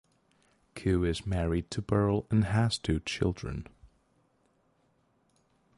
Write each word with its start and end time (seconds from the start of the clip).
Koo 0.73 1.03
is 1.03 1.27
married 1.27 1.69
to 1.69 1.79
Pearl 1.83 2.25
and 2.31 2.45
has 2.45 2.79
two 2.79 3.01
children. 3.01 3.67